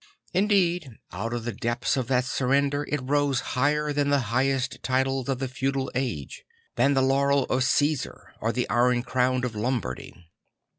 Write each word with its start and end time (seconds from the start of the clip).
Indeed 0.33 0.97
out 1.11 1.31
of 1.31 1.43
the 1.45 1.51
depths 1.51 1.95
of 1.95 2.07
that 2.07 2.25
surrender 2.25 2.87
it 2.89 3.01
rose 3.03 3.41
higher 3.53 3.93
than 3.93 4.09
the 4.09 4.17
highest 4.33 4.81
titles 4.81 5.29
of 5.29 5.37
the 5.37 5.47
feudal 5.47 5.91
age; 5.93 6.43
than 6.75 6.95
the 6.95 7.03
laurel 7.03 7.43
of 7.43 7.61
Cæsar 7.61 8.31
or 8.41 8.51
the 8.51 8.67
Iron 8.67 9.03
Crown 9.03 9.43
of 9.45 9.53
Lombardy. 9.55 10.27